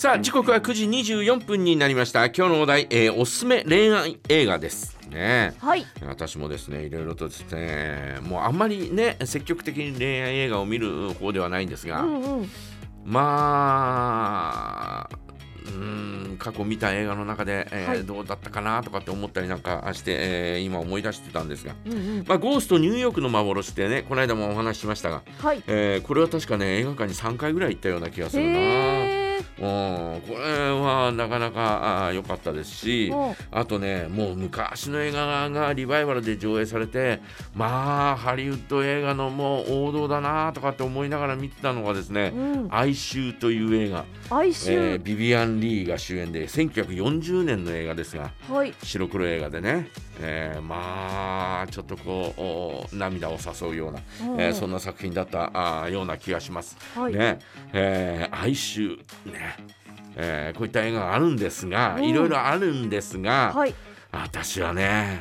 [0.00, 2.24] さあ時刻は9時24分になりました。
[2.28, 4.96] 今日のお題、えー、おすすめ恋愛映画です。
[5.10, 12.50] ね、はい、私もですねいろいろとですねもうあんまりね積極的に恋愛映画を見る方ではないんですが、うんうん、
[13.04, 13.20] ま
[15.12, 15.18] あ
[15.66, 18.02] うん過去見た映画の中で、えーはい。
[18.02, 25.62] どうだったかなとかって思ったりなんかして、えー今思い出してたんですが、うんうん、まあ、ゴーストニューヨークの幻ってねこの間もお話ししましたが、はい。
[25.66, 29.19] えーこれは確かね映画館に3回ぐらい行ったような気がするな。
[29.60, 37.20] うん、これはなかなか良かったですしうんあとねもう昔の映画がリバイバルで上映されて
[37.54, 48.74] まあハリウッド映画のもう王道だなとかって思いながら見てたのがですねうん「哀愁」という映画、哀え愁、ービビアン・リーが主演で1940年の映画ですがはい。
[48.82, 49.88] 白黒映画でね、
[50.20, 54.00] えーまあちょっとこうお涙を誘うような、
[54.32, 54.40] うん。
[54.40, 56.76] えーそんな作品だったあーような気がします。
[56.94, 57.14] はい。
[57.14, 57.38] ね。
[57.72, 58.98] えー哀愁。
[59.26, 59.49] ね、
[60.16, 63.74] えーこういった映画があるんですが、うんいろいろあるんですが、はい。
[64.12, 65.20] 私はね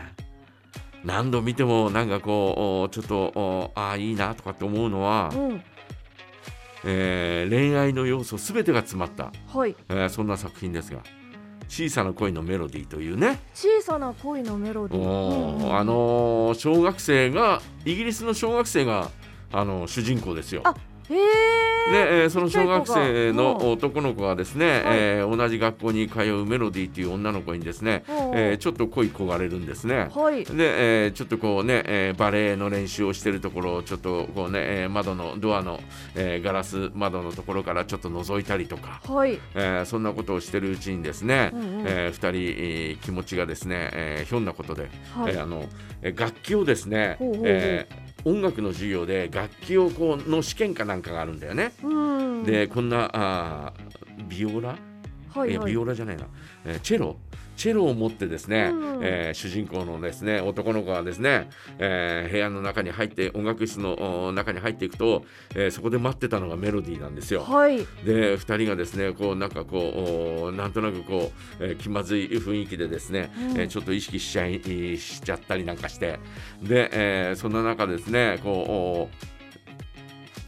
[1.03, 5.61] 何度見てもなんかこうおちょっとおああいいなとかって思うのは、うん。
[6.85, 9.75] えー恋愛の要素すべてが詰まった、はい。
[9.89, 10.99] えーそんな作品ですが
[11.69, 15.03] 「小さな恋のメロディー」というね、小さな恋のメロディー。
[15.03, 19.09] おうんうんあのー小学生がイギリスの小学生が、
[19.51, 20.61] あの主人公ですよ。
[20.65, 20.73] あ
[21.09, 21.68] へえ。
[21.91, 24.83] で、えーその小学生の男の子がですね、はい。
[24.99, 28.11] えー同じ学校に通うメロディーという女の子にですね、う。
[28.11, 30.09] んえーちょっと恋焦がれるんですね。
[30.13, 30.43] はい。
[30.45, 35.79] で、えーちょっとこうね、えーバレエの練習をしてるところをちょっとこうね、えー窓のドアの、
[36.15, 39.39] えーガラス窓のところからちょっと覗いたりとか、はい。
[39.55, 41.67] えーそんなことをしてるうちにですね、うんうん。
[41.87, 45.33] えー二人、えー気持ちがですね、えーひょんなことで、はい。
[45.33, 45.65] えーあの
[46.01, 47.43] えー楽器をですね、ほうほうほう。
[47.47, 51.71] えー音楽の授業で楽器をこうの試験かなんかがあるんだよね。
[51.83, 51.87] う
[52.41, 52.43] ん。
[52.43, 54.77] でこんなあービオラ、はい
[55.35, 55.77] いはいやビ。
[55.77, 56.25] オラじゃないな、
[56.65, 57.15] えーチェロ？
[57.59, 65.25] チェロを持ってですね、うんえー主人公のですね男の子がですね、えー部屋の中に入って音楽室のお中に入っていくと、
[65.55, 67.41] えーそこで待ってたのがメロディーなんですよ。
[67.43, 67.79] はい。
[68.05, 74.61] で2人がですねこうなんかこうおなんとなくこう、えー気まずい雰囲気でですね、うんえーちょっと意識しちゃい
[74.97, 76.17] しちゃったりなんかして
[76.63, 79.09] で、えーそんな中ですねこ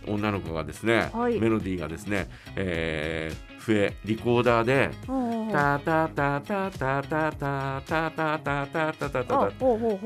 [0.07, 9.51] うお女の子がですね、はいメロディーがですね、えー笛リコーダーでうんうん「タタタタタタタタタタタタタタ。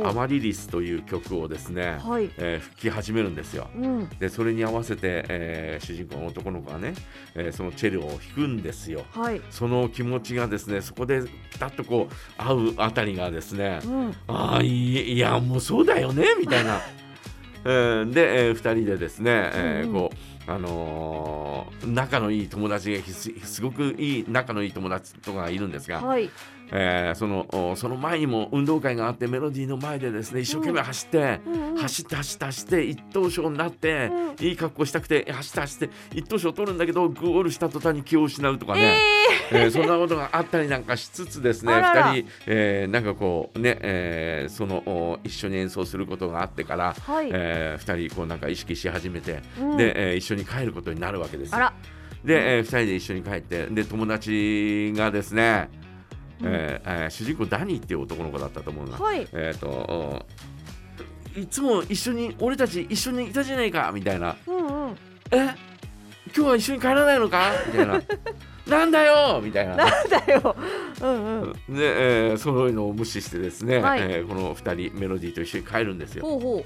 [0.09, 2.29] アマリリス」という曲をですね、はい。
[2.37, 3.67] えー吹き始めるんですよ。
[3.75, 4.09] うん。
[4.19, 6.93] でそれに合わせて、えー主人公の男の子がね、
[7.35, 9.05] えーそのチェルを弾くんですよ。
[9.11, 9.41] はい。
[9.49, 14.13] その気持ちがですねそこでピタッとこう合うあたりがですねうん。
[14.27, 16.79] ああいやもうそうだよねみたいな。
[17.65, 26.29] えーで、え2人でですね、えーうんうんこうあのー仲のいい友達がひすすごくいい仲のいい友達とかがいるんですが、はい。
[26.71, 31.77] えーそのおその前にも運動会があってメロディーの前でですね一生懸命走って、うんうん。
[31.77, 39.24] 走って走って走って一等賞になって、ういい格好したくて走って走って一等賞取るんだけどゴールした途端に気を失うとかね、えー
[39.71, 42.13] そんなことがあったりなんかしつつですねあらら。
[42.13, 47.29] 2人、えーなんかこうね、えーそのお一緒に演奏することがあってから、はい。
[47.31, 49.77] え2人こうなんか意識し始めて、うん。
[49.77, 51.51] で、えー一緒に帰ることになるわけです。
[52.23, 55.69] で、え2人で一緒に帰ってで友達がですね、
[56.41, 56.47] うん。
[56.47, 59.27] えーえー主人公ダニーっていう男の子だったと思うな、はい。
[59.33, 60.25] えっ、とお
[61.37, 64.35] いつも一緒に俺たち一緒にいたじゃないかみたいな。
[64.47, 64.97] うんうん。
[65.31, 65.53] え？
[66.35, 67.51] 今日は一緒に帰らないのか？
[67.67, 68.01] みたいな
[68.67, 69.75] なんだよみたいな。
[69.75, 70.55] なんだよ。
[71.01, 71.53] うんうん。
[71.53, 76.25] で、えーそういうのを無視してですね、はいえーこの2人メロディーと一緒に帰るんですよ。
[76.25, 76.65] ほうほ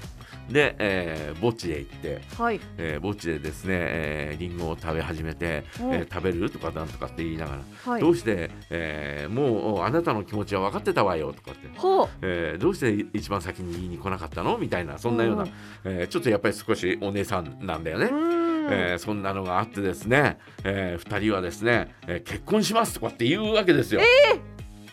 [0.50, 2.42] で、えー墓地へ行って、う。
[2.42, 2.60] はい。
[2.78, 8.08] えー墓地でですね、えーリンゴを食べ始めて、うんえー食べるとかなんとかって言いながら、はいど。
[8.10, 11.68] うして、えーもうあなたの気持ちは分かってたわよとかって。
[11.78, 12.08] ほう。
[12.22, 15.50] えーどうして一番先に言いに来なかったのみたいなそんなような、うん
[15.84, 18.06] えーちょっとやっぱり少しお姉さんなんだよね。
[18.06, 18.39] うん。
[18.70, 24.00] えーそんなのがあってですね、え2人はですね、えー結婚しますとかって言うわけですよ。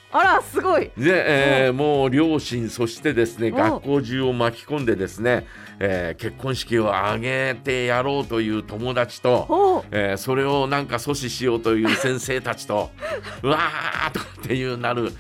[0.10, 0.90] あら、すごい。
[0.98, 5.46] で、えーもう両親そしてですねん学校中を巻き込んでですね、
[5.80, 9.84] えー結婚式を挙げてやろうという友達と。
[9.92, 12.90] えーそれをなんか阻止しようという先生たちと
[13.44, 15.12] うわーとかっていうなる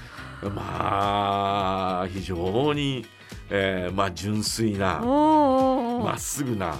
[0.55, 3.05] まあ非常に、
[3.49, 6.75] えーまあ、純粋なまっすぐな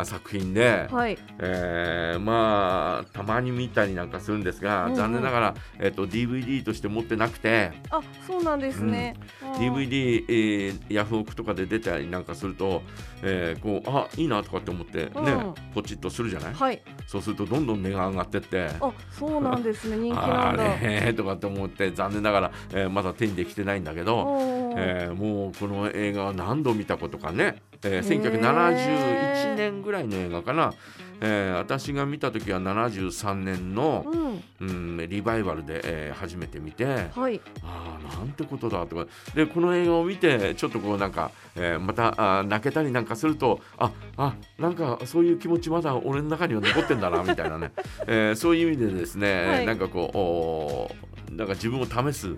[0.00, 1.18] あ作品で、はい。
[1.38, 4.96] えーまあたまに見たりなんかするんですが、うんうん。
[4.96, 12.82] 残念ながら、えっと DVD として持ってなくて、あそうなんですね、あー DVD、えーヤフオクとかで出たりなんかすると、
[13.22, 15.54] えーこうあいいなとかって思ってね、うん。
[15.74, 16.54] ポチッとするじゃない？
[16.54, 16.82] はい。
[17.06, 18.68] そうするとどんどん値が上がってって。
[18.80, 19.96] あそうなんですね。
[19.96, 28.22] 人気なあんだれとかって思って残念ながら、えーまだ手にできてないんだけど、えーもうこの映画は何度見たことかね、えーへー。
[28.22, 30.72] 1971年ぐらいの映画かな、
[31.20, 34.30] えー私が見た時は73年の、うん。
[34.60, 36.84] うん、リバイバルで、えー初めて見て
[37.14, 37.40] はい。
[37.62, 39.06] ああなんてことだとか。
[39.34, 42.08] でこの映画を見てちょっとこうなんか、えーまた
[42.38, 47.72] あー泣けたりなんかするとああなんかそういう気持ちまだ俺の中には残ってんだなみたいなね、
[48.06, 49.66] えーそういう意味でですね、はい。
[49.66, 52.34] なんかこうおーなんか自分を試す、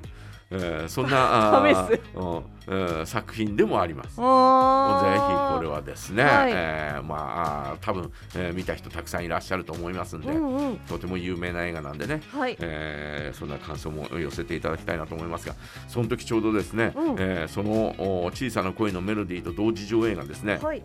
[0.50, 2.00] えーそんな 試す。
[2.14, 4.08] うんうん作品でもあります。
[4.10, 6.52] ぜひあこれはですね、はい。
[6.54, 10.76] えーまあ多分、えー見た人たくさんいらっしゃると思いますんで、うんうん。
[10.88, 12.56] とても有名な映画なんでね、はい。
[12.60, 15.54] えーそんな感想も寄せていただきたいなと思いますが
[15.88, 17.16] その時ちょうどですね、うん。
[17.18, 17.94] えーその
[18.24, 20.82] お小さな声のメロディーと同時上映がですねはい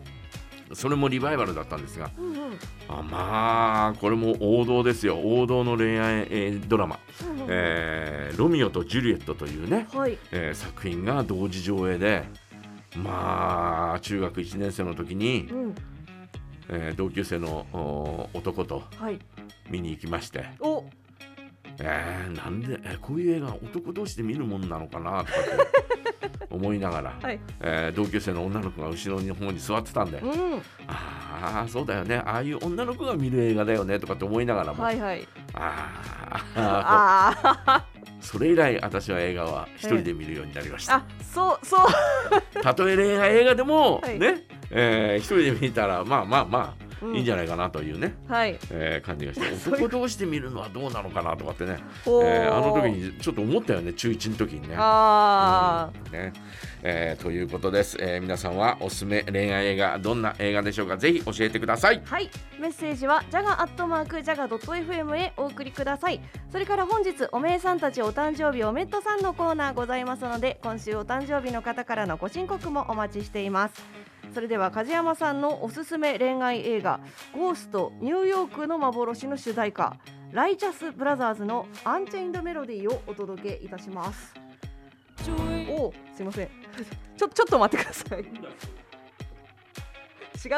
[0.72, 2.58] それもリバイバルだったんですがうんうん。
[2.88, 5.18] あまあこれも王道ですよ。
[5.18, 10.18] 王道の恋愛、えードラマ、うんうんえーロミオとジュリエット」というね、はい。
[10.32, 12.24] えー作品が同時上映で
[12.96, 15.74] まあ中学1年生の時にう、ん。
[16.70, 19.18] えー同級生のお男とはい。
[19.70, 20.44] 見に行きまして。
[20.60, 20.84] お。
[21.80, 25.44] えー、なんで、えーこういう映画男同士で見るもんなのかなとかっ
[25.94, 25.97] て
[26.50, 27.40] 思いながら、はい。
[27.60, 30.62] えー同級生の女の子が後ろの方に座ってたんで、うん。
[30.86, 32.16] ああそうだよね。
[32.24, 35.26] ああいう女の子が見る映画だよねとかって思いながらも、はいはい。
[35.54, 37.84] あーあ
[38.20, 40.94] それ以来私は映画は一人で見るようになりました。
[40.94, 41.86] ーあそうそう。
[42.62, 44.18] たとえ恋愛映画でも、はい。
[44.18, 48.58] ね、えー一人で見たらまあまあまあ、うんいいんじゃないかなというね、はい。
[48.70, 54.74] えー感じがして男同士で見るのはどうなのかなとかってね、えーあの時にちょっと思ったよね中1の時にね。
[54.78, 56.12] あうん。
[56.12, 56.32] ね。
[56.82, 60.96] えーということです、えー皆さんはおすすめ恋愛映画どんな映画でしょうか？
[60.96, 62.00] ぜひ教えてください。
[62.00, 62.30] ーはい。
[62.60, 66.20] メッセージはジャガアットマークジャガドット FM へお送りください。
[66.50, 73.74] それから本日おめえさんたちお誕生日おめっとさんのコーナーございますので今週お誕生日の方からのご申告もお待ちしています
[74.32, 77.00] それでは梶山さんのおすすめ恋愛映画
[77.34, 79.96] ゴーストニューヨークの幻の主題歌
[80.32, 84.34] ライチャスブラザーズのアンチェインドメロディーをお届けいたします。
[85.70, 86.48] おすいません。
[87.16, 88.20] ちょちょっと待ってください。
[88.20, 88.24] 違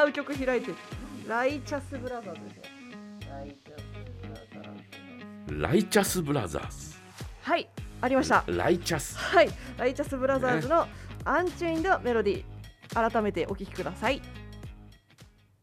[0.09, 0.75] う曲開いてる。
[1.27, 2.63] ライチャスブラザーズですよ
[3.31, 3.79] ライチャス
[4.21, 5.61] ブラザーズ。
[5.61, 6.95] ライチャスブラザーズ
[7.41, 7.67] はい
[8.01, 8.43] ありました。
[8.47, 9.17] ライチャス。
[9.17, 10.87] はいライチャスブラザーズの
[11.23, 12.43] アンチェインドメロディー
[12.93, 14.21] 改めてお聴きください。